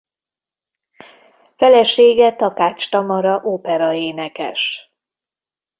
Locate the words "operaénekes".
3.41-4.91